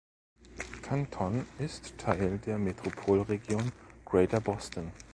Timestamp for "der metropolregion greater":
2.39-4.39